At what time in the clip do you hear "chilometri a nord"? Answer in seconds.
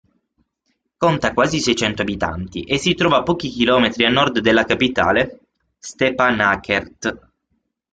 3.49-4.39